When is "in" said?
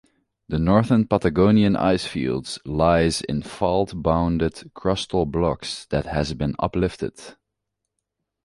3.21-3.43